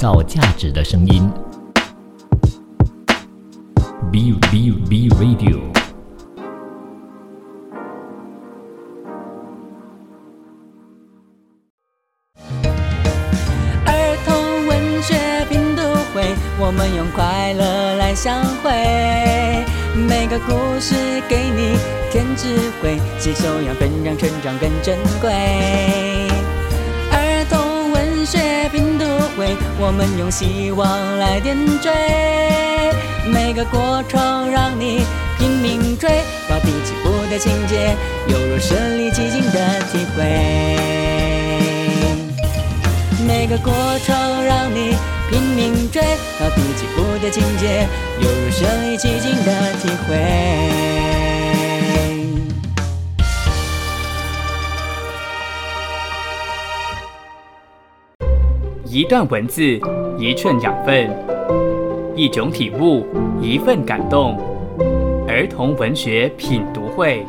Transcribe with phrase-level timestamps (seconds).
[0.00, 1.30] 造价值的声音。
[4.10, 5.60] B B B Radio。
[13.84, 15.14] 儿童文学
[15.50, 15.82] 品读
[16.14, 18.70] 会，我们用快乐来相会。
[20.08, 20.94] 每个故事
[21.28, 21.76] 给你
[22.10, 26.29] 添智慧，吸收养分让成长更珍贵。
[29.40, 31.90] 会，我们用希望来点缀。
[33.32, 35.00] 每个过程让你
[35.38, 36.10] 拼命追，
[36.46, 37.96] 高低起伏的情节，
[38.28, 40.76] 犹如身临其境的体会。
[43.26, 43.72] 每个过
[44.04, 44.94] 程让你
[45.30, 46.02] 拼命追，
[46.38, 47.88] 高低起伏的情节，
[48.20, 51.09] 犹如身临其境的体会。
[58.92, 59.62] 一段文字，
[60.18, 61.08] 一寸养分，
[62.16, 63.06] 一种体悟，
[63.40, 64.36] 一份感动。
[65.28, 67.24] 儿童文学品读会。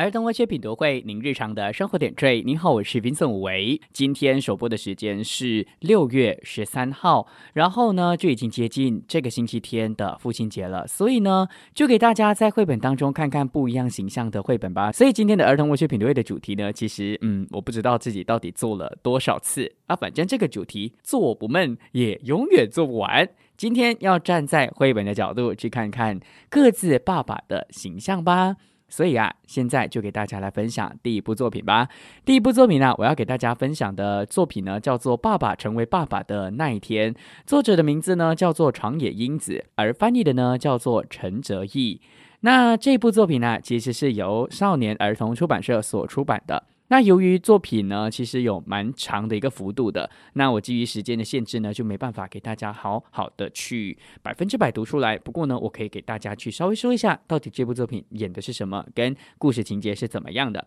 [0.00, 2.40] 儿童文学品读会，您日常的生活点缀。
[2.40, 3.78] 您好，我是 Vincent 武维。
[3.92, 14.90] 今天首播的时间是六月十三号，然后呢就已经接近这个星期天的父亲节了，所以呢就给大家在绘本当中看看不一样形象的绘本吧。
[14.90, 23.28] 所以今天的儿童文学品读会的主题呢，其实嗯，我不知道自己到底做了多少次啊，反正这个主题做不闷，也永远做不完。
[23.54, 28.56] 今天要站在绘本的角度去看看各自爸爸的形象吧。
[28.90, 31.88] 所以啊，现在就给大家来分享第一部作品吧。
[32.24, 37.14] 第一部作品呢，我要给大家分享的作品呢，叫做《爸爸成为爸爸的那一天》。
[37.46, 42.00] 作者的名字呢，叫做长野英子，而翻译的呢，叫做陈哲义。
[42.40, 46.64] 那这部作品呢，其实是由少年儿童出版社所出版的。
[46.90, 55.16] 那由于作品呢，其实有蛮长的一个幅度的，那我基于时间的限制呢，就没办法给大家好好的去百分之百读出来。
[55.16, 60.66] 不过呢，我可以给大家去稍微说一下，到底这部作品演的是什么，跟故事情节是怎么样的。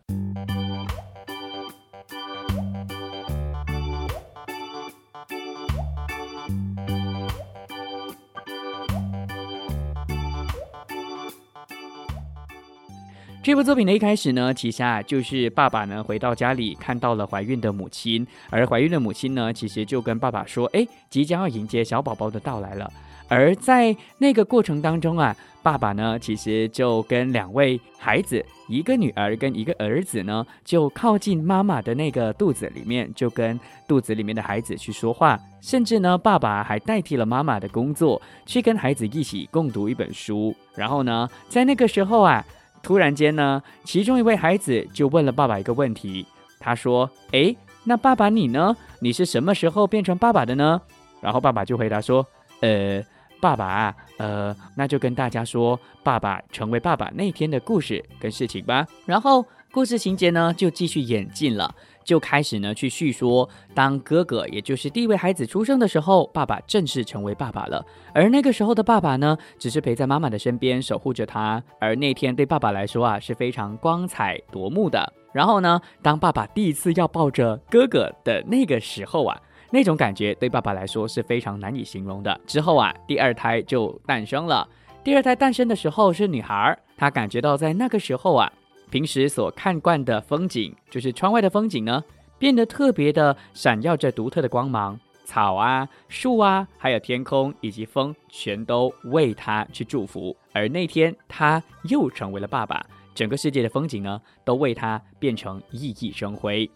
[13.44, 22.90] 这部作品的一开始呢，其实啊就是爸爸呢回到家里看到了怀孕的母亲，而怀孕的母亲呢，其实就跟爸爸说：“哎，即将要迎接小宝宝的到来了。”
[23.28, 40.56] 而在那个过程当中啊，爸爸呢其实就跟两位孩子，一个女儿跟一个儿子呢，就靠近妈妈的那个肚子里面，就跟肚子里面的孩子去说话，甚至呢，爸爸还代替了妈妈的工作，去跟孩子一起共读一本书。
[40.76, 42.42] 然后呢，在那个时候啊。
[42.84, 46.26] 突然间呢，其中一位孩子就问了爸爸一个问题。
[46.60, 48.76] 他说：“诶，那爸爸你呢？
[49.00, 50.80] 你是什么时候变成爸爸的呢？”
[51.20, 52.26] 然后爸爸就回答说
[52.62, 53.02] ：“呃，
[53.42, 61.74] 爸爸，呃，那就跟大家说爸爸成为爸爸那天的故事跟事情吧。”然后故事情节呢就继续演进了。
[62.04, 67.84] 就开始呢去叙说，当哥哥也就是第一位孩子出生的时候，爸爸正式成为爸爸了。
[68.14, 71.64] 而那个时候的爸爸呢，只是陪在妈妈的身边守护着她。
[71.80, 75.12] 而那天对爸爸来说啊是非常光彩夺目的。
[75.34, 79.42] 然后呢，当爸爸第一次要抱着哥哥的那个时候啊，
[79.72, 82.40] 那种感觉对爸爸来说是非常难以形容的。
[82.46, 84.70] 之后啊，第二胎就诞生了。
[85.04, 88.54] 第二胎诞生的时候是女孩，她感觉到在那个时候啊。
[88.94, 92.04] 平时所看惯的风景，就是窗外的风景呢，
[92.38, 95.00] 变得特别的闪耀着独特的光芒。
[95.26, 100.38] 草啊、树啊，还有天空以及风，全都为他去祝福。
[100.52, 106.70] 而那天，他又成为了爸爸，整个世界的风景呢，都为他变成熠熠生辉。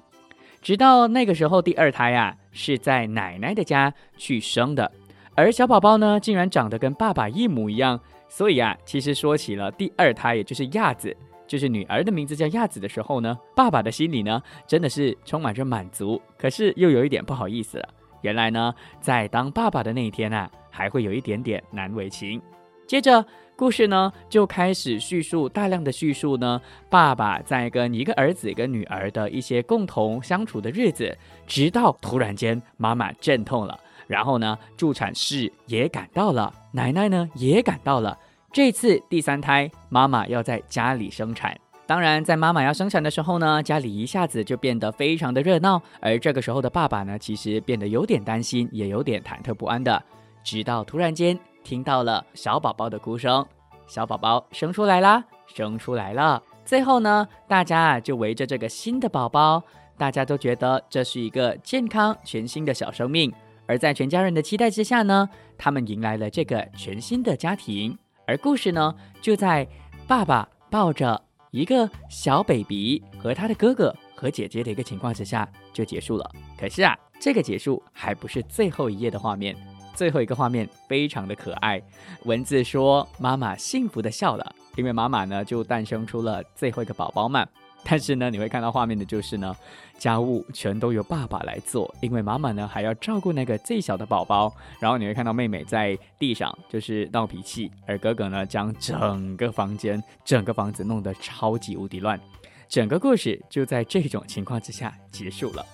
[0.60, 4.92] 直到那个时候，第二胎啊，是在奶奶的家去生的，
[5.36, 8.00] 而小宝宝呢，竟然长得跟爸爸一模一样。
[8.28, 11.16] 所以啊，其实说起了第二胎，也就是亚子。
[11.48, 17.90] 就是女儿的名字叫亚子的时候呢，爸爸的心里呢真的是充满着满足，可是又有一点不好意思了。
[18.22, 22.42] 原来呢，在当爸爸的那一天啊，还会有一点点难为情。
[22.86, 38.18] 接着故事呢就开始叙述，大量的叙述呢，爸爸在跟一个儿子跟女儿的一些共同相处的日子，直到突然间妈妈阵痛了，然后呢助产士也赶到了，奶奶呢也赶到了。
[38.54, 41.56] 这次第三胎，妈妈要在家里生产。
[41.86, 45.82] 当然，在妈妈要生产的时候呢，家里一下子就变得非常的热闹。
[46.02, 50.02] 而这个时候的爸爸呢，其实变得有点担心，也有点忐忑不安的。
[50.44, 53.46] 直到突然间听到了小宝宝的哭声，
[53.86, 56.42] 小宝宝生出来啦，生出来了。
[56.66, 59.62] 最后呢，大家啊就围着这个新的宝宝，
[59.98, 63.32] 大家都觉得这是一个健康全新的小生命。
[63.66, 67.98] 而在全家人的期待之下呢，他们迎来了这个全新的家庭。
[68.28, 69.66] 而故事呢，就在
[70.06, 71.20] 爸爸抱着
[71.52, 76.30] 一个小 baby 和他的哥哥和姐姐的一个情况之下就结束了。
[76.60, 79.56] 可是啊，这个结束还不是最后一页的画面，
[79.96, 81.82] 最后一个画面非常的可爱。
[82.26, 87.48] 文字说，妈妈幸福的笑了，因为妈妈呢就诞生出了最后一个宝宝嘛。
[87.90, 89.56] 但是呢，你会看到画面的就是呢，
[89.98, 94.54] 家务全都由爸爸来做，因为妈妈呢还要照顾那个最小的宝宝。
[94.80, 102.20] 然后你会看到妹妹在地上就是闹脾气，而哥哥呢将整个房间、整个房子弄得超级无敌乱。
[102.68, 105.66] 整个故事就在这种情况之下结束了。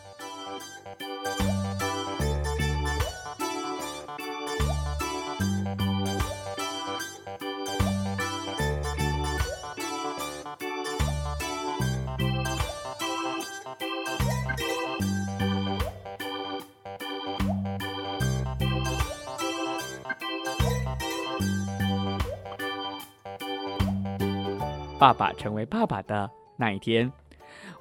[25.03, 27.11] 爸爸成为爸爸的那一天，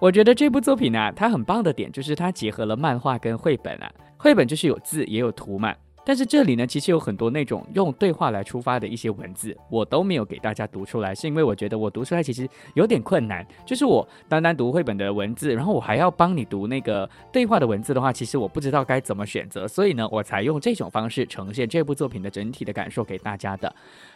[0.00, 3.88] 我觉得这部作品呢，它很棒的点就是它结合了漫画跟绘本啊。
[4.18, 5.72] 绘本就是有字也有图嘛，
[6.04, 13.46] 但是这里呢，其实有很多那种用对话来出发的一些文字，我都没有给大家读出来，是因为我觉得我读出来其实有点困难。
[13.64, 23.74] 就是我单单读绘本的文字，然后我还要帮你读那个对话的文字的话，其实我不知道该怎么选择，所以呢，我才用这种方式呈现这部作品的整体的感受给大家的。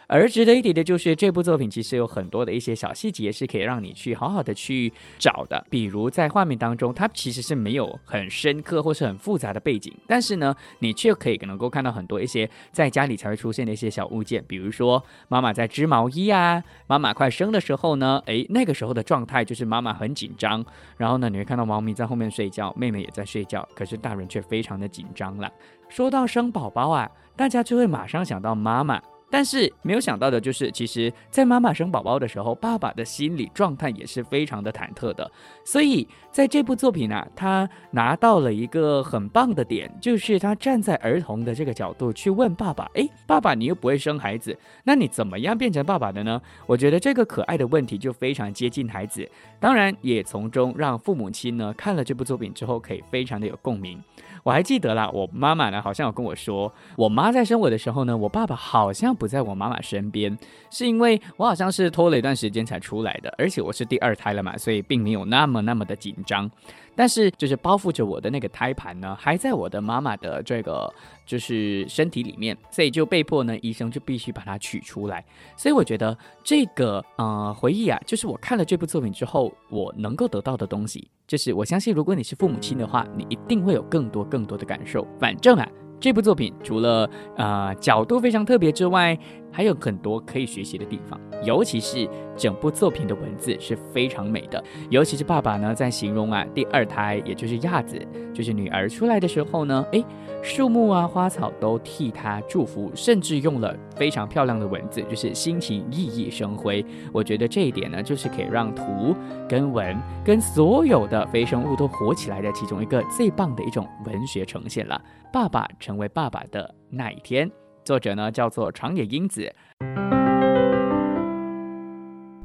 [0.09, 5.65] 而值得一提的就是，这部作品其实有很多的一些小细节是可以让你去好好的去找的。
[5.69, 14.43] 比如在画面当中，它其实是没有很深刻或是很复杂的背景，但是呢，你却可以能够看到很多一些在家里才会出现的一些小物件。
[14.47, 20.65] 比如说，妈妈在织毛衣啊，妈妈快生的时候呢，诶，那个时候的状态就是妈妈很紧张，
[20.97, 25.47] 然后呢，你会看到猫咪在后面睡觉，妹妹也在睡觉，可是大人却非常的紧张了。
[25.87, 28.99] 说到生宝宝啊，大家就会马上想到妈妈。
[29.29, 35.29] 但是没有想到的就是，其实，在妈妈生宝宝的时候，爸爸的心理状态也是非常的忐忑的。
[35.65, 54.01] 所以在这部作品呢，他拿到了一个很棒的点，就是他站在儿童的这个角度去问爸爸：“诶，爸爸，你又不会生孩子，那你怎么样变成爸爸的呢？”我觉得这个可爱的问题就非常接近孩子，当然也从中让父母亲呢看了这部作品之后，可以非常的有共鸣。
[54.47, 60.37] 我还记得啦，我妈妈呢好像有跟我说，我妈在生我的时候呢，我爸爸好像不在我妈妈身边，
[60.71, 66.49] 是因为我好像是拖了一段时间才出来的，而且我是第二胎了嘛，所以并没有那么那么的紧张。
[66.97, 70.91] 但是就是包覆着我的那个胎盘呢，还在我的妈妈的这个
[71.25, 75.23] 就是身体里面，所以就被迫呢，医生就必须把它取出来。
[75.55, 85.07] 所以我觉得这个呃回忆啊，就是我看了这部作品之后，我能够得到的东西，就是我相信如果你是父母亲的话，你一定会有更多更多的感受。
[85.19, 85.69] 反正啊。
[85.99, 89.17] 这部作品除了呃角度非常特别之外，
[89.51, 94.63] 还有很多可以学习的地方，尤其是整部作品的文字是非常美的。
[94.89, 97.99] 尤其是爸爸呢，在形容啊第二胎，也就是亚子，
[98.33, 100.05] 就是女儿出来的时候呢，诶，
[100.43, 106.85] 树木啊花草都替她祝福，甚至用了非常漂亮的文字，就是心情熠熠生辉。
[107.11, 109.15] 我觉得这一点呢，就是可以让图
[109.49, 115.01] 跟文跟所有的非生物都活起来的其中一个最棒的一种文学呈现了。
[115.33, 117.49] 爸爸成为爸爸的那一天，
[117.87, 119.55] 作者呢叫做长野英子。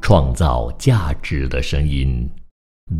[0.01, 2.31] 创造价值的声音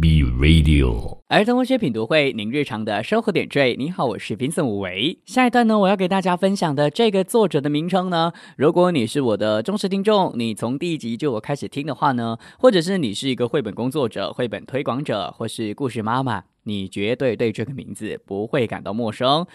[0.01, 1.19] ，B Radio。
[1.29, 3.77] 儿童文学品读会，您日常的生活点缀。
[3.79, 5.21] 你好，我是 Vincent 武维。
[5.25, 19.47] 下一段呢，我要给大家分享的这个作者的名称呢，如果你是我的忠实听众，你从第一集就我开始听的话呢，或者是你是一个绘本工作者、绘本推广者，或是故事妈妈，你绝对对这个名字不会感到陌生。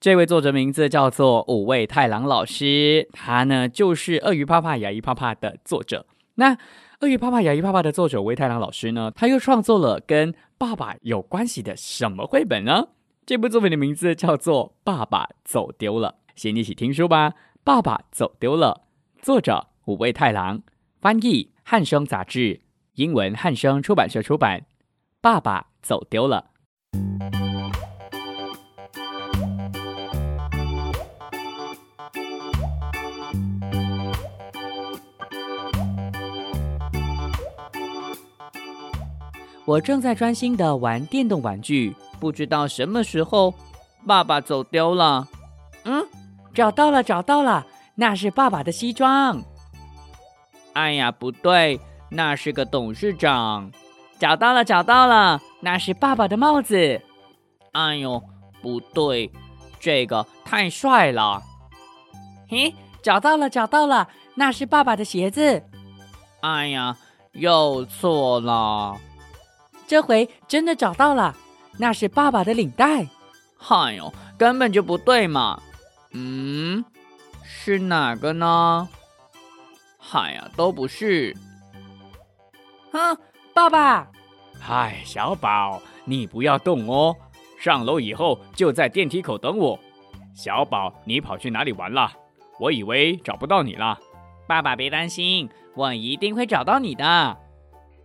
[0.00, 6.06] 这位作者名字叫做五味太郎老师，他呢就是《鳄鱼啪啪牙医啪啪》的作者。
[6.36, 6.54] 那
[7.00, 12.88] 《鳄鱼啪啪牙医啪啪》的作者五味太郎老师呢，他又创作了跟爸爸有关系的什么绘本呢？
[13.26, 17.28] 这部作品的名字叫做《爸爸走丢了》，先一起听书吧。
[17.62, 18.84] 《爸爸走丢了》，
[19.22, 20.62] 作者五味太郎，
[21.02, 22.62] 翻译汉生杂志，
[22.94, 24.60] 英文汉生出版社出版。
[25.20, 26.46] 《爸爸走丢了》。
[39.70, 43.54] 我正在专心的玩电动玩具，不知道什么时候，
[44.04, 45.28] 爸爸走丢了。
[45.84, 46.04] 嗯，
[46.52, 49.40] 找到了，找到了，那是爸爸的西装。
[50.72, 51.78] 哎呀，不对，
[52.10, 53.70] 那是个董事长。
[54.18, 57.00] 找到了，找到了，那是爸爸的帽子。
[57.70, 58.20] 哎呦，
[58.60, 59.30] 不对，
[59.78, 61.40] 这个太帅了。
[62.48, 62.74] 嘿，
[63.04, 65.62] 找到了，找到了，那是爸爸的鞋子。
[66.40, 66.96] 哎呀，
[67.34, 68.98] 又错了。
[69.90, 71.34] 这回真的找到了，
[71.76, 73.08] 那是爸爸的领带。
[73.68, 75.60] 哎呦，根本就不对嘛。
[76.12, 76.84] 嗯，
[77.42, 78.88] 是哪个呢？
[79.98, 81.36] 嗨呀，都不是。
[82.92, 83.18] 哼，
[83.52, 84.06] 爸爸。
[84.60, 87.16] 嗨，小宝，你不要动哦。
[87.58, 89.76] 上楼以后就在电梯口等我。
[90.36, 92.12] 小宝，你跑去哪里玩了？
[92.60, 93.98] 我以为找不到你了。
[94.46, 97.36] 爸爸别担心，我一定会找到你的。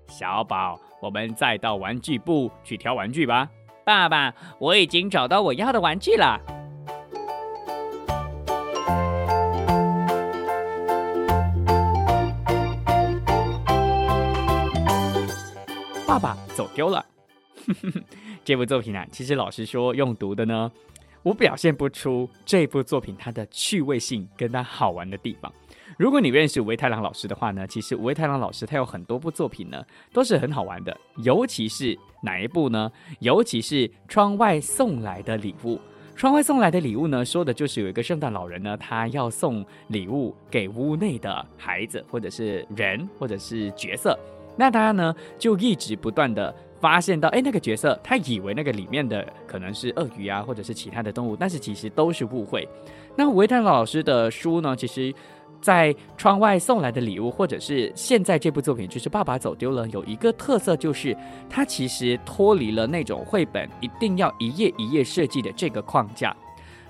[0.07, 3.49] 小宝，我们再到玩具部去挑玩具吧。
[3.83, 6.39] 爸爸，我已经找到我要的玩具了。
[16.07, 17.05] 爸爸走丢了。
[18.45, 20.71] 这部作品啊，其实老实说，用读的呢，
[21.25, 25.51] 我表现不出这部作品它的趣味性跟它好玩的地方。
[25.97, 30.95] 如果你认识五味太郎老师的话呢，其实五味太郎老师他有很多部作品呢，都是很好玩的。
[31.23, 32.91] 尤其是哪一部呢？
[33.21, 35.81] 尤其是窗外送来的礼物。
[36.15, 44.15] 窗外送来的礼物呢，说的就是有一个圣诞老人呢，他要送礼物给屋内的孩子，或者是人，或者是角色。
[44.55, 52.67] 那他呢，就一直不断的发现到，哎，那个角色他以为那个里面的可能是鳄鱼啊，或者是其他的动物，但是其实都是误会。
[53.15, 55.13] 那维泰老师的书呢，其实，
[55.61, 61.15] 在窗外送来的礼物，或者是现在这部作品就是爸爸走丢了，有一个特色就是
[61.49, 66.35] 它其实脱离了那种绘本一定要一页一页设计的这个框架。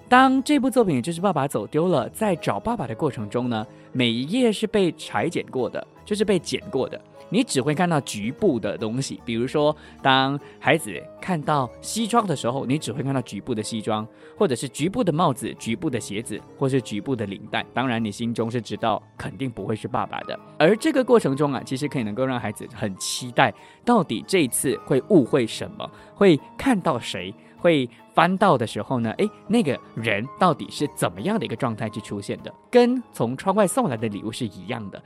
[0.09, 6.99] 当这部作品就是爸爸走丢了，在找爸爸的过程中呢，每一页是被裁剪过的，就是被剪过的。
[7.29, 17.65] 你只会看到局部的东西，比如说，当孩子看到西装的时候，你只会看到局部的西装，或者是局部的帽子、局部的鞋子，或是局部的领带。
[17.73, 20.39] 当然，你心中是知道肯定不会是爸爸的。
[20.57, 23.53] 而这个过程中啊，其实可以能够让孩子很期待，
[23.83, 29.11] 到底这次会误会什么，会看到谁，会翻到的时候呢？
[29.17, 32.53] 诶，那个人到底是怎么样的一个状态去出现的？
[32.69, 35.01] 跟从窗外送来的礼物是一样的。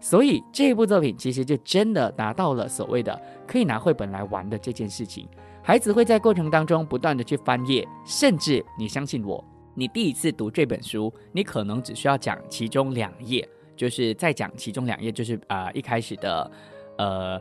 [0.00, 5.28] 所以这部作品其实就真的达到了所谓的可以拿绘本来玩的这件事情。
[5.62, 16.50] 孩子会在过程当中不断的去翻页，甚至你相信我，你第一次读这本书，你可能只需要讲其中两页，就是再讲其中两页，就是啊一开始的
[16.96, 17.40] 呃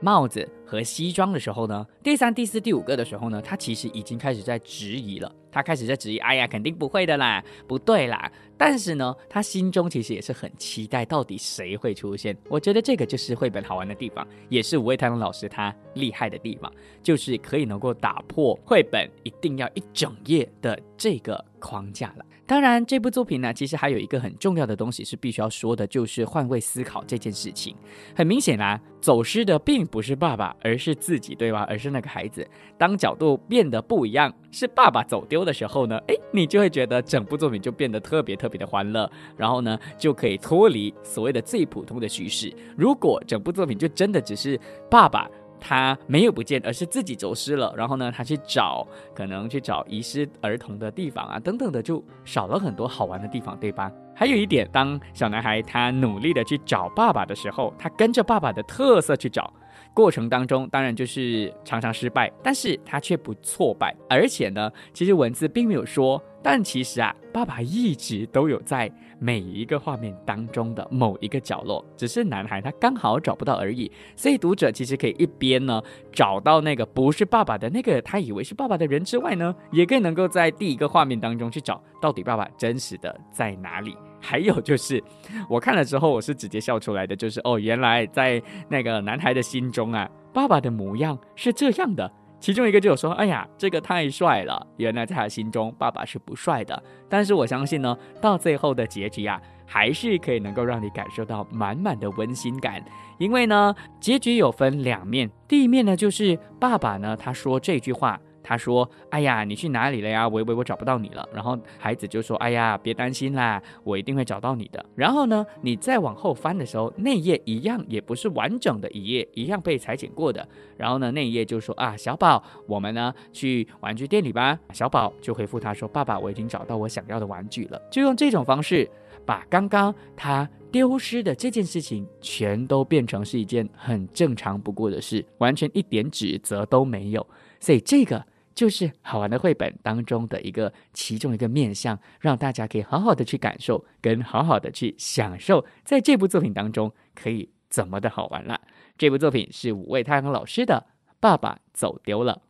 [0.00, 5.30] 帽子和西装的时候呢，第三、第四、第五个的时候呢，他其实已经开始在质疑了。
[5.52, 8.30] 他开始在质疑，哎呀，肯定不会的啦，不对啦。
[8.62, 12.36] 但是呢，他心中其实也是很期待，到底谁会出现。
[12.46, 16.70] 我觉得这个就是绘本好玩的地方，也是五位太郎老师他厉害的地方，
[17.02, 22.24] 就是可以能够打破绘本一定要一整页的这个框架了。
[22.46, 27.76] 当然，这部作品呢，其实还有一个很重要的东西是必须要说的，就是换位思考这件事情。
[28.12, 31.64] 很明显啦，走失的并不是爸爸，而是自己，对吧？
[31.68, 32.44] 而是那个孩子。
[32.76, 35.44] 当角度变得不一样，是爸爸走丢。
[35.44, 42.52] 的时候呢，哎，你就会觉得整部作品就变得特别特别的欢乐，然后呢，就可以脱离所谓的最普通的叙事。
[42.76, 44.58] 如果整部作品就真的只是
[44.90, 53.92] 爸爸他没有不见，而是自己走失了，然后呢，他去找可能去找遗失儿童的地方啊，等等的，就少了很多好玩的地方，对吧？
[54.14, 59.52] 还有一点，当小男孩他努力的去找爸爸的时候，他跟着爸爸的特色去找。
[59.92, 68.90] 过程当中，当然就是常常失败，但是他却不挫败，而且呢，其实文字并没有说，但其实啊，爸爸一直都有在
[69.20, 73.90] 每一个画面当中的某一个角落，只是男孩他刚好找不到而已。
[74.16, 83.94] 所以读者其实可以一边呢找到那个不是爸爸的那个他以为是爸爸的人之外呢，也更能够在第一个画面当中去找到底爸爸真实的在哪里。
[84.22, 85.02] 还有就是，
[85.48, 87.16] 我看了之后，我是直接笑出来的。
[87.16, 92.10] 就是哦，原来在那个男孩的心中啊，爸爸的模样是这样的。
[92.40, 96.82] 其中一个就有说：“哎呀，这个太帅了。”原来在他心中，爸爸是不帅的。
[97.08, 102.82] 但是我相信呢，到最后的结局啊，还是可以能够让你感受到满满的温馨感。
[103.18, 108.18] 因为呢，结局有分两面，第一面呢，就是爸爸呢，他说这句话。
[108.50, 110.26] 他说：“哎呀，你去哪里了呀？
[110.26, 120.44] 我以为，我找不到你了。”然后孩子就说：“哎呀，别担心啦，我一定会找到你的。”然后呢，你再往后翻的时候，那页一样也不是完整的一页，一样被裁剪过的。
[120.76, 128.90] 然后呢，那一页就说：“啊，小宝，我们呢去玩具店里吧。”小宝就回复他说：“爸爸，我已经找到我想要的玩具了。”就用这种方式，
[129.24, 137.24] 把刚刚他丢失的这件事情，全都变成是一件很正常不过的事，完全一点指责都没有。
[137.60, 138.26] 所以这个。
[138.60, 148.60] 就是好玩的绘本当中的一个其中一个面向，让大家可以好好的去感受，跟好好的去享受，在这部作品当中可以怎么的好玩了。
[148.98, 150.88] 这部作品是五位太阳老师的
[151.18, 152.42] 《爸爸走丢了》，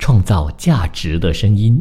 [0.00, 1.80] 创造价值的声音。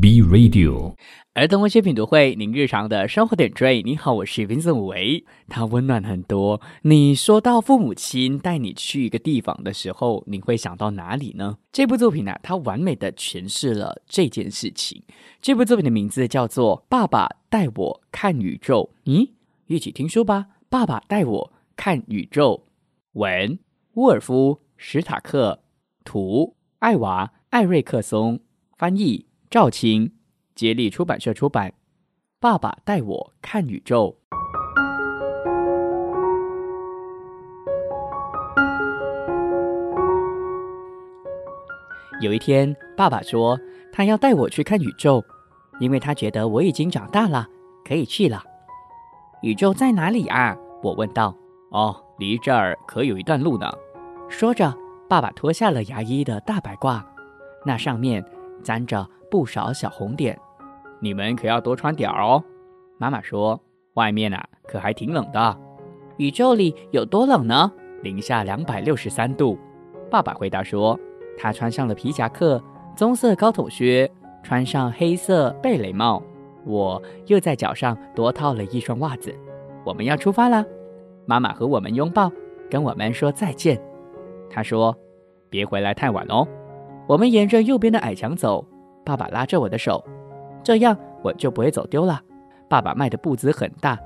[0.00, 0.94] B Radio
[1.34, 3.82] 儿童文学品读会，您日常的生活点缀。
[3.82, 6.60] 你好，我是 Vincent 维，它温暖很多。
[6.82, 11.58] 你说到父母亲带你去一个地方的时候，你会想到哪里呢？
[11.72, 15.02] 这部作品呢，它完美的诠释了这件事情。
[15.40, 18.90] 这部作品的名字叫做《爸爸带我看宇宙》。
[19.10, 19.30] 咦，
[19.66, 20.46] 一起听书吧。
[20.70, 22.66] 爸爸带我看宇宙。
[23.12, 23.58] 文：
[23.94, 25.62] 沃尔夫·史塔克，
[26.04, 28.40] 图：艾娃·艾瑞克松，
[28.78, 29.26] 翻译。
[29.52, 30.10] 赵青，
[30.54, 31.74] 接力出版社出版。
[32.40, 34.16] 爸爸带我看宇宙。
[42.22, 43.60] 有一天，爸爸说
[43.92, 45.22] 他要带我去看宇宙，
[45.80, 47.46] 因为他觉得我已经长大了，
[47.84, 48.42] 可以去了。
[49.42, 50.56] 宇宙在哪里啊？
[50.82, 51.36] 我问道。
[51.72, 53.70] 哦，离这儿可有一段路呢。
[54.30, 54.74] 说着，
[55.10, 57.02] 爸爸脱下了牙医的大白褂，
[57.66, 58.24] 那上面
[58.64, 59.06] 沾着。
[59.32, 60.38] 不少小红点，
[61.00, 62.44] 你们可要多穿点儿哦。
[62.98, 63.58] 妈妈说
[63.96, 65.58] ：“外面啊，可还挺冷的。
[66.18, 67.72] 宇宙里有多冷呢？
[68.02, 69.58] 零下两百六十三度。”
[70.10, 71.00] 爸爸回答说
[71.38, 72.62] ：“他穿上了皮夹克、
[72.94, 74.06] 棕色高筒靴，
[74.42, 76.22] 穿上黑色贝雷帽。
[76.66, 79.34] 我又在脚上多套了一双袜子。
[79.82, 80.62] 我们要出发了。”
[81.24, 82.30] 妈妈和我们拥抱，
[82.68, 83.80] 跟我们说再见。
[84.50, 84.94] 她说
[85.48, 86.46] ：“别回来太晚哦。”
[87.08, 88.62] 我们沿着右边的矮墙走。
[89.04, 90.04] 爸爸拉着我的手，
[90.62, 92.20] 这样我就不会走丢了。
[92.68, 93.98] 爸爸迈的步子很大，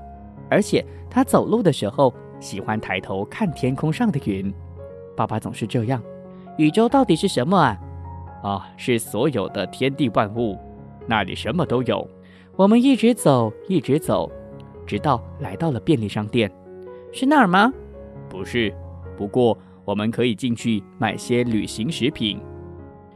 [0.49, 4.53] 而且他走路的时候喜欢抬头看天空上的云。
[5.15, 6.01] 爸爸总是这样。
[6.57, 7.79] 宇宙到底是什么啊？
[8.43, 10.57] 啊，是所有的天地万物，
[11.05, 12.07] 那里什么都有。
[12.55, 14.31] 我们一直走，一直走，
[14.85, 16.51] 直到来到了便利商店。
[17.11, 17.71] 是那儿吗？
[18.27, 18.73] 不是，
[19.15, 22.39] 不过我们可以进去买些旅行食品。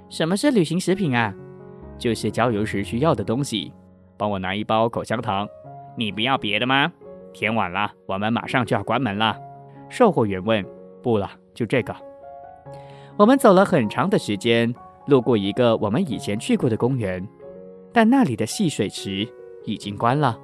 [0.10, 1.34] 什么是旅行食品啊？
[2.02, 3.72] 就是郊游时需要的东西，
[4.18, 5.48] 帮我拿一包口香糖。
[5.96, 6.92] 你不要别的吗？
[7.32, 9.38] 天晚了，我们马上就要关门了。
[9.88, 10.66] 售货员问。
[11.04, 11.96] 不了，就这个。
[13.18, 14.72] 我们走了很长的时间，
[15.08, 17.28] 路过一个我们以前去过的公园，
[17.92, 19.28] 但那里的戏水池
[19.66, 20.38] 已经关了。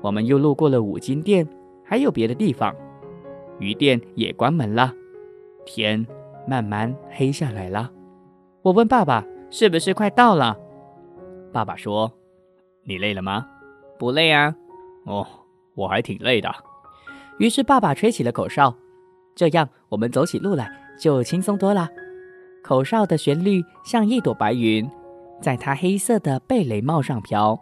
[0.00, 1.46] 我们又路过了五金店，
[1.84, 2.74] 还有别的地方，
[3.60, 4.92] 鱼店也关门了。
[5.64, 6.04] 天
[6.44, 7.88] 慢慢黑下来了。
[8.62, 10.58] 我问爸爸：“是不是快到了？”
[11.54, 12.10] 爸爸说
[12.82, 13.46] ：“你累了吗？
[13.96, 14.52] 不累啊。
[15.04, 15.24] 哦，
[15.76, 16.52] 我还挺累的。”
[17.38, 18.74] 于是爸爸吹起了口哨，
[19.36, 21.88] 这样我们走起路来就轻松多了。
[22.64, 24.90] 口哨的旋律像一朵白云，
[25.40, 27.56] 在他黑色的贝雷帽上飘。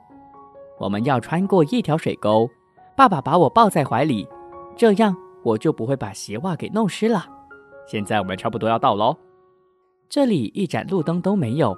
[0.79, 2.49] 我们要穿过一条水沟，
[2.97, 4.27] 爸爸把我抱在怀里，
[4.75, 7.27] 这样我就不会把鞋袜给弄湿了。
[7.87, 9.15] 现在我们差不多要到喽。
[10.09, 11.77] 这里一盏路灯都没有。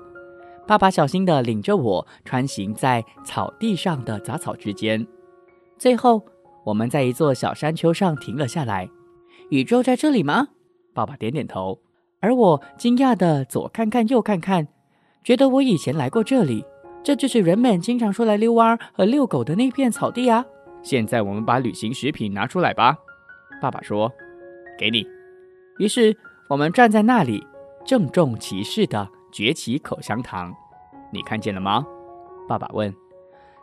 [0.67, 5.07] 爸爸小心地领着我穿行在草地上的杂草之间，
[5.79, 6.23] 最后
[6.65, 8.89] 我们在一座小山丘上停了下来。
[9.51, 10.49] 宇宙在这里吗？
[10.95, 11.79] 爸爸点点头，
[12.21, 14.67] 而我惊讶地左看看右看看，
[15.23, 16.65] 觉得我以前来过这里。
[17.03, 20.43] 这就是人们经常说来遛弯和遛狗的那片草地啊！
[20.83, 22.97] 现在我们把旅行食品拿出来吧。
[23.61, 24.11] 爸爸说
[24.81, 25.07] ：“给你。”
[25.79, 26.17] 于是
[26.49, 27.47] 我们站在那里，
[27.85, 29.07] 郑重其事地。
[29.35, 30.55] 崛起口香糖，
[31.11, 31.85] 你看见了吗？
[32.49, 32.95] 爸爸问。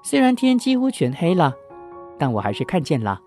[0.03, 1.53] 虽然天几乎全黑了，
[2.19, 3.21] 但我还是看见了。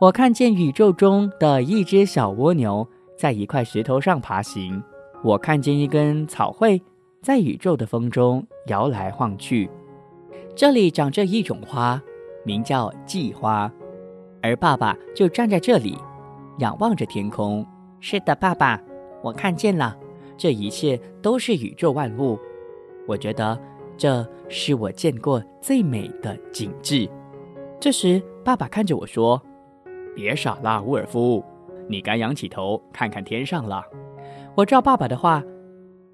[0.00, 2.86] 我看见宇宙中的一只小蜗牛
[3.18, 4.80] 在一块石头上爬行。
[5.24, 6.80] 我看见一根草穗
[7.20, 9.68] 在宇宙的风中摇来晃去。
[10.54, 12.00] 这里长着一种花，
[12.44, 13.68] 名叫季花，
[14.40, 15.98] 而爸爸就站在这里，
[16.58, 17.66] 仰望着天空。
[17.98, 18.80] 是的，爸爸，
[19.20, 19.96] 我看见了。
[20.36, 22.38] 这一切都是宇宙万物，
[23.06, 23.58] 我觉得
[23.96, 27.08] 这是我见过最美的景致。
[27.80, 29.40] 这时，爸爸看着我说
[30.14, 31.44] ：“别傻了，沃尔夫，
[31.88, 33.84] 你该仰起头看看天上了。”
[34.54, 35.42] 我照爸爸的话，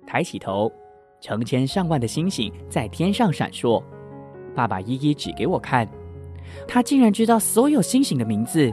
[0.07, 0.72] 抬起头，
[1.20, 3.83] 成千上万的星星在天上闪烁。
[4.54, 5.88] 爸爸一一指给我看，
[6.66, 8.72] 他竟然知道所有星星的名字。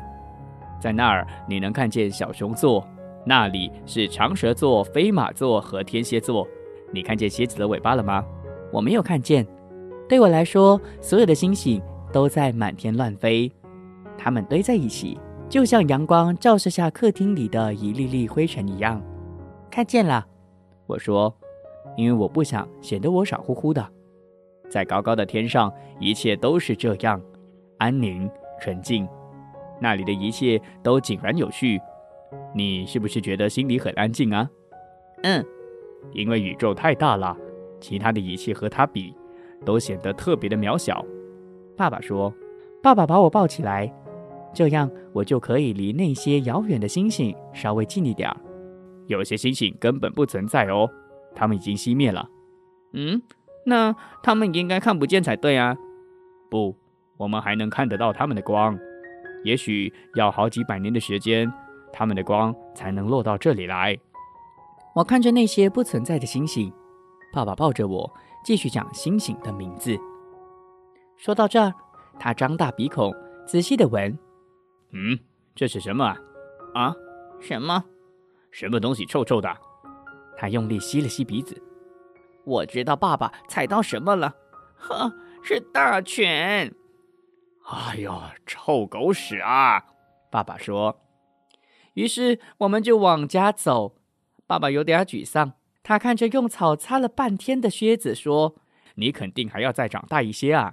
[0.80, 2.88] 在那儿，你能看见小熊座，
[3.28, 6.48] 那里是长蛇座、飞马座和天蝎座。
[6.92, 8.24] 你看见蝎子的尾巴了吗？
[8.72, 9.46] 我没有看见。
[10.08, 11.82] 对我来说，所有的星星
[12.14, 13.52] 都在满天乱飞，
[14.16, 19.02] 它们堆在一起，就像阳光照射下客厅里的一粒粒灰尘一样。
[19.72, 20.24] 看见了，
[20.86, 21.36] 我说，
[21.98, 23.84] 因为我不想显得我傻乎乎的。
[24.70, 27.20] 在高高的天上，一切都是这样，
[27.80, 28.30] 安宁、
[28.62, 29.08] 纯净，
[29.80, 31.82] 那里的一切都井然有序。
[32.54, 34.50] 你是不是觉得心里很安静啊？
[35.24, 35.44] 嗯，
[36.12, 37.36] 因为宇宙太大了，
[37.80, 39.14] 其他的仪器和它比，
[39.66, 41.06] 都显得特别的渺小。
[41.78, 42.34] 爸爸说
[42.82, 43.92] ：“爸爸把我抱起来，
[44.54, 48.38] 这样我就可以离那些遥远的星星稍微近一点儿。”
[49.08, 50.90] 有些星星根本不存在哦，
[51.36, 52.28] 它们已经熄灭了。
[52.94, 53.22] 嗯，
[53.66, 55.76] 那它们应该看不见才对啊。
[56.50, 56.76] 不，
[57.18, 58.78] 我们还能看得到它们的光。
[59.44, 61.52] 也许要好几百年的时间，
[61.98, 63.98] 它们的光才能落到这里来。
[64.94, 66.72] 我看着那些不存在的星星，
[67.32, 69.98] 爸爸抱着我继续讲星星的名字。
[71.16, 71.74] 说到这儿，
[72.20, 73.14] 他张大鼻孔，
[73.48, 74.18] 仔细的闻。
[74.92, 75.18] 嗯，
[75.56, 76.18] 这是什么啊？
[76.74, 76.96] 啊？
[77.40, 77.82] 什么？
[78.52, 79.58] 什么东西臭臭的？
[80.38, 81.62] 他用力吸了吸鼻子。
[82.44, 84.36] 我知道爸爸踩到什么了，
[84.76, 86.76] 呵，是大犬。
[87.64, 89.82] 哎呦，臭狗屎啊！
[90.30, 90.94] 爸爸说。
[91.96, 93.96] 于是我们就往家走。
[94.48, 95.52] 爸爸有点沮丧，
[95.84, 98.56] 他看着用草擦了半天的靴子说
[98.96, 100.72] ：“你肯定还要再长大一些啊。”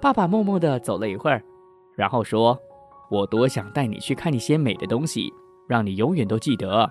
[0.00, 1.42] 爸爸默默地走了一会儿，
[1.96, 2.56] 然后说
[3.10, 5.32] ：“我多想带你去看一些美的东西。”
[5.66, 6.90] 让你永远都记得，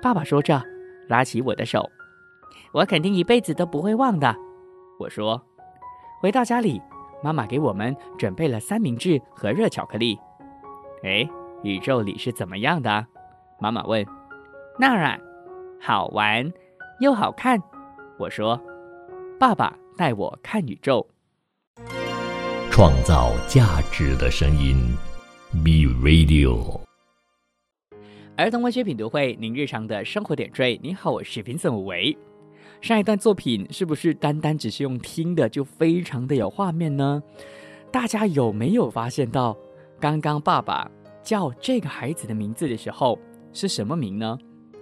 [0.00, 0.62] 爸爸说着，
[1.08, 1.90] 拉起我的手，
[2.72, 4.32] 我肯定一辈子都不会忘的。
[5.00, 5.42] 我说，
[6.20, 6.80] 回到家里，
[7.24, 10.16] 妈妈给我们准备了三明治和热巧克力。
[11.02, 11.28] 哎，
[11.62, 13.06] 宇宙里是怎么样的？
[13.58, 14.06] 妈妈问。
[14.78, 15.18] 那儿啊，
[15.80, 16.52] 好玩
[17.00, 17.60] 又好看。
[18.16, 18.60] 我说，
[19.40, 21.04] 爸爸带我看宇宙，
[22.70, 24.76] 创造价值的声音
[25.64, 26.80] ，Be Radio。
[28.36, 30.78] 儿童文学品读会，您日常的生活点缀。
[30.80, 32.16] 你好，我是评审维。
[32.80, 37.20] 上一段作品是不是单单只是用听的就非常的有画面呢？
[37.90, 39.56] 大家有没有发现到，
[39.98, 40.88] 刚刚爸爸
[41.28, 43.18] 叫这个孩子的名字的时候
[43.52, 44.38] 是什么名呢？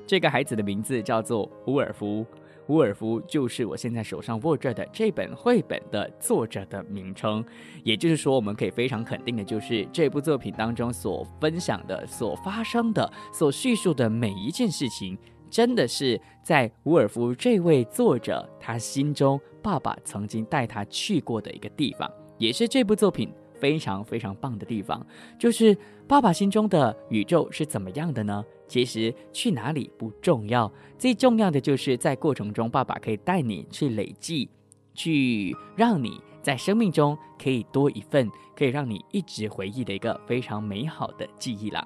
[0.07, 2.25] 这个孩子的名字叫做乌尔夫。
[2.69, 7.45] 乌尔夫就是我现在手上握着的这本绘本的作者的名称，
[7.83, 15.19] 也就是说，我们可以非常肯定的，就是这部作品当中所分享的、所发生的、所叙述的每一件事情，
[15.51, 25.05] 真的是在乌尔夫这位作者他心中，爸爸曾经带他去过的一个地方，也是这部作品非常非常棒的地方，
[25.39, 25.77] 就是
[26.09, 28.45] 爸爸心中的宇宙是怎么样的呢？
[28.69, 34.49] 其实去哪里不重要，最重要的就是在过程中，爸爸可以带你去累计，
[34.95, 41.85] 去让你在生命中可以多一份，可以让你一直回忆的一个非常美好的记忆了。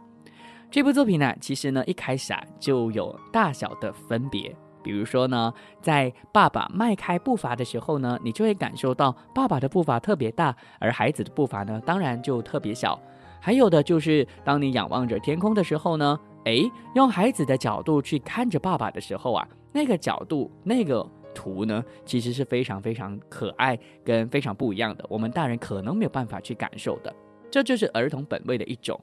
[0.71, 13.01] 这部作品呢，其实呢一开始啊就有大小的分别，比如说呢，在爸爸迈开步伐的时候呢，你就会感受到爸爸的步伐特别大，而孩子的步伐呢，当然就特别小。
[13.41, 16.19] 还有的就是，当你仰望着天空的时候呢。
[16.47, 16.63] 哎，
[16.95, 25.05] 用孩子的角度去看着爸爸的时候啊，那个角度、那个图呢，其实是非常非常可爱跟非常不一样的。
[25.11, 27.15] 我们大人可能没有办法去感受的，
[27.51, 28.99] 这就是儿童本位的一种，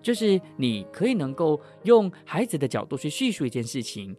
[0.00, 4.16] 就是你可以能够用孩子的角度去叙述一件事情。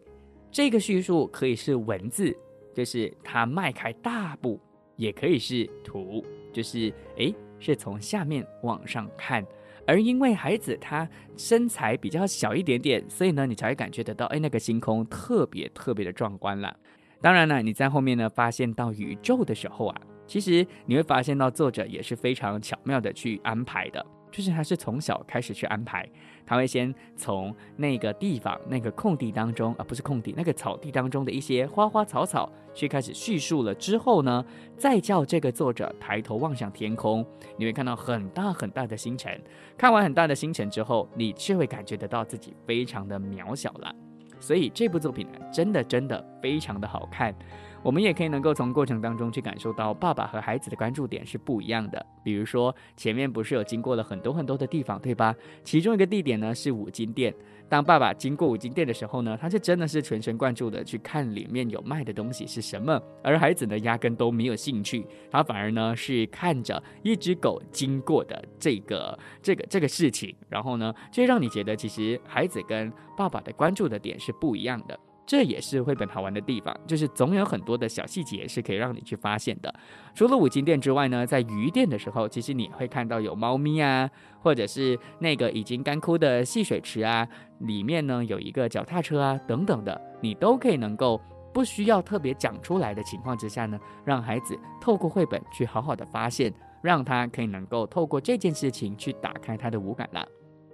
[0.52, 2.32] 这个叙述可以是文字，
[2.72, 4.56] 就是他迈开大步；
[4.94, 9.46] 也可以是图，就是哎，是从下面往上看。
[9.86, 16.76] 而因为孩子他身材比较小一点点，所以呢，你才会感觉得到，哎，那个星空特别特别的壮观了。
[17.20, 24.04] 当然了，你在后面呢发现到宇宙的时候啊，其实你会发现到作者也是非常巧妙的去安排的。
[24.32, 26.08] 就是他是从小开始去安排，
[26.44, 34.44] 他会先从那个地方、那个空地当中，而不是空地，那个草地当中的一些花花草草去开始叙述了之后呢，
[34.76, 37.24] 再叫这个作者抬头望向天空，
[37.56, 39.38] 你会看到很大很大的星辰。
[39.76, 43.94] 看完很大的星辰之后，你却会感觉得到自己非常的渺小了。
[44.40, 47.34] 所以这部作品呢，真的真的非常的好看。
[47.82, 52.04] 我们也可以能够从过程当中去感受到爸爸和孩子的关注点是不一样的。
[52.22, 55.34] 比如说前面不是有经过了很多很多的地方，对吧？
[55.64, 57.34] 其中一个地点呢是五金店。
[57.68, 74.96] 当爸爸经过五金店的时候呢，他就真的是全神贯注的去看里面有卖的东西是什么，而孩子呢压根都没有兴趣，他反而呢是看着一只狗经过的这个这个这个事情，然后呢就让你觉得其实孩子跟爸爸的关注的点是不一样的。
[75.24, 79.72] 这也是绘本好玩的地方，就是总有很多的小细节是可以让你去发现的。
[80.14, 87.26] 除了五金店之外呢，在鱼店的时候，其实你会看到有猫咪啊，或者是那个已经干枯的戏水池啊，
[87.60, 91.20] 里面呢有一个脚踏车啊等等的，你都可以能够
[91.54, 100.26] 不需要特别讲出来的情况之下呢，让孩子透过绘本去好好的发现，让他可以能够透过这件事情去打开他的五感了。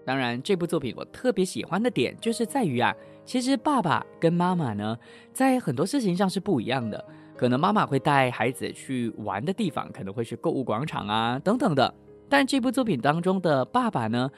[0.09, 2.95] 当然，这部作品我特别喜欢的点就是在于啊，
[3.27, 4.97] 其实爸爸跟妈妈呢，
[5.35, 7.05] 在很多事情上是不一样的。
[7.37, 11.95] 可能妈妈会带孩子去玩的地方，可能会是购物广场啊等等的。
[12.27, 14.31] 但这部作品当中的爸爸呢，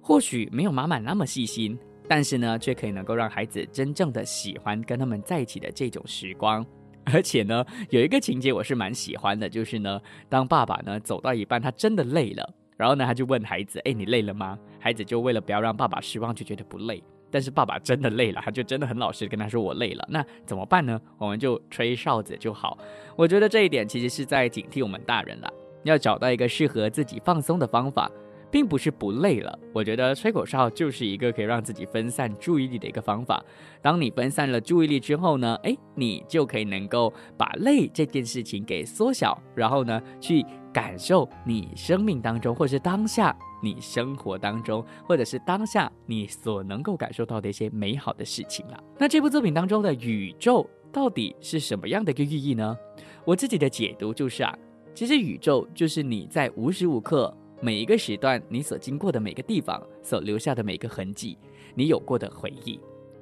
[0.00, 6.66] 或许没有妈妈那么细心，但是呢，却可以能够让孩子真正的喜欢跟他们在一起的这种时光。
[7.04, 12.54] 而且呢，有一个情节我是蛮喜欢的，就是呢，当爸爸呢走到一半，他真的累了。
[12.76, 17.02] 然后呢，他就问孩子：“哎，你累了吗？”孩子就为了不要让爸爸失望，就觉得不累。
[17.30, 21.00] 但是爸爸真的累了，他就真的很老实跟他说：“我累了。”那怎么办呢？
[21.18, 22.78] 我们就吹哨子就好。
[23.16, 25.52] 我觉得这一点其实是在警惕我们大人了，
[25.84, 28.10] 要找到一个适合自己放松的方法。
[28.48, 33.44] 并不是不累了，我觉得吹口哨就是一个可以让自己分散注意力的一个方法。
[33.82, 48.84] 当你分散了注意力之后呢，诶，你就可以能够把累这件事情给缩小，然后呢，去感受你生命当中，或者是当下你生活当中，或者是当下你所能够感受到的一些美好的事情了。
[48.98, 52.76] 那这部作品当中的宇宙到底是什么样的一个寓意呢？
[53.24, 54.54] 我自己的解读就是啊，
[54.94, 57.34] 其实宇宙就是你在无时无刻。
[57.62, 61.38] 每一个时段，你所经过的每个地方，所留下的每个痕迹，
[61.74, 62.78] 你有过的回忆。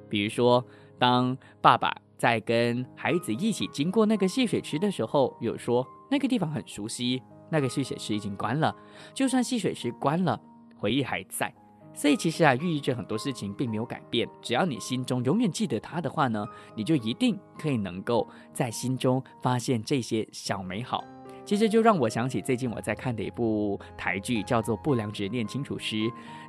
[0.09, 0.61] 比如说，
[0.99, 8.75] 当爸爸在跟孩子一起经过那个戏水池的时候，有说那个地方很熟悉，那个戏水池已经关了。
[9.13, 10.39] 就算戏水池关了，
[10.77, 11.53] 回忆还在。
[11.93, 14.27] 所以其实啊，寓意着很多事情并没有改变。
[14.41, 21.03] 只要你心中永远记得它的话呢，你就一定可以能够在心中发现这些小美好。
[21.45, 25.95] 其实就让我想起最近我在看的一部台剧，叫做《不良执念清除师》，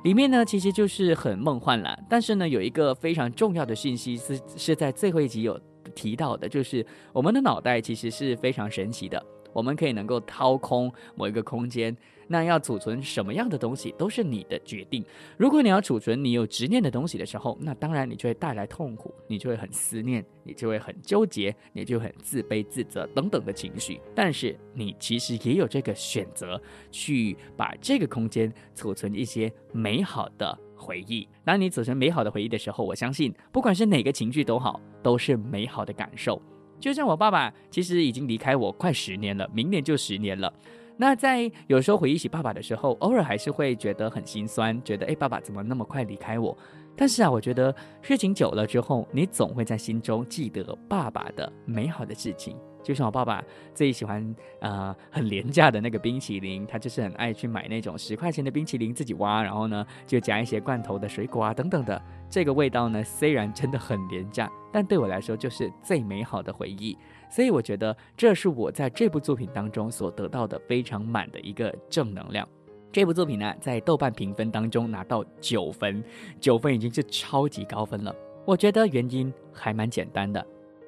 [0.03, 1.97] 里面呢其实就是很梦幻了。
[2.09, 5.57] 但是呢，有一个非常重要的讯息是是在最后一集有
[5.95, 9.23] 提到的，就是我们的脑袋其实是非常神奇的。
[9.57, 15.03] 我们可以能够掏空某一个空间，那要储存什么样的东西都是你的决定。
[15.35, 23.99] 如果你要储存你有执念的东西的时候，那当然你就会带来痛苦，你就会很思念，你就会很纠结，你就很自卑、自责等等的情绪。
[24.13, 31.27] 但是你其实也有这个选择，去把这个空间储存一些美好的回忆。
[31.43, 36.39] 当你储存美好的回忆的时候，我相信不管是哪个情绪都好，都是美好的感受。
[36.79, 40.51] 就像我爸爸，其实已经离开我快十年了，明年就十年了。
[40.97, 46.57] 那在有时候回忆起爸爸的时候，偶尔还是会觉得很心酸，觉得哎，爸爸怎么那么快离开我？
[46.95, 52.57] 但是啊，我觉得事情久了之后，你总会在心中记得爸爸的美好的事情。
[52.87, 53.43] 就像我爸爸
[53.75, 62.01] 最喜欢呃很廉价的那个冰淇淋，他就是很爱去买那种十块钱的冰淇淋自己挖，然后呢就加一些罐头的水果啊等等的。
[62.29, 66.97] 这个味道呢虽然真的很廉价，但对我来说就是最美好的回忆。
[67.29, 72.47] 所以我觉得这是我在这部作品当中所得到的非常满的一个正能量。
[72.89, 76.01] 这部作品呢在豆瓣评分当中拿到九分，
[76.39, 78.15] 九分已经是超级高分了。
[78.45, 80.47] 我觉得原因还蛮简单的。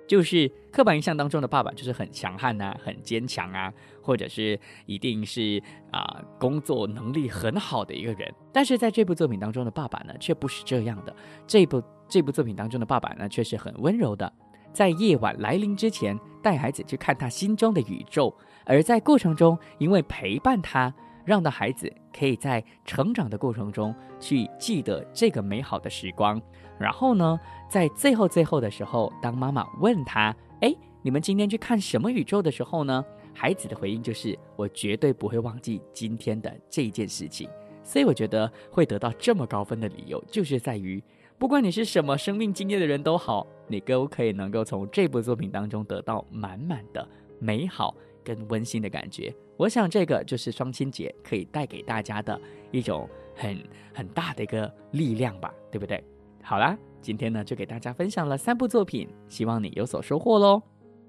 [0.09, 8.33] 就是刻板印象当中的爸爸，就是很强悍呐，很坚强啊，或者是一定是啊工作能力很好的一个人。
[8.51, 11.15] 但是在这部作品当中的爸爸呢，却不是这样的。
[11.45, 14.33] 这部这部作品当中的爸爸呢，却是很温柔的，
[14.73, 20.91] 在夜晚来临之前，带孩子去看他心中的宇宙，而在过程中，因为陪伴他。
[21.29, 26.41] 让的孩子可以在成长的过程中去记得这个美好的时光，
[26.79, 27.39] 然后呢，
[27.69, 37.47] 在最后最后的时候，当妈妈问他：“哎，你们今天去看什么宇宙的时候呢？”孩子的回应就是：“我绝对不会忘记今天的这件事情。”
[37.83, 40.99] 所以我觉得会得到这么高分的理由，就是在于，
[41.37, 47.07] 不管你是什么生命经验的人都好，你都可以能够从这部作品当中得到满满的
[47.39, 49.31] 美好跟温馨的感觉。
[49.59, 52.39] 我想这个就是双亲节可以带给大家的
[52.71, 53.61] 一种很
[53.93, 56.01] 很大的一个力量吧，对不对？
[56.41, 60.61] 好啦，今天呢就给大家分享了三部作品，希望你有所收获喽。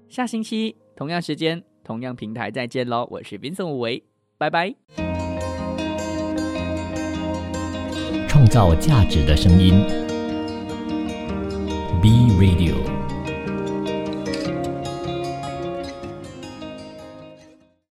[0.09, 3.07] 下星期同样时间、同样平台再见喽！
[3.09, 4.03] 我是 Vincent 吴维，
[4.37, 4.75] 拜拜。
[8.27, 9.81] 创造价值的声音
[12.01, 13.00] ，B Radio。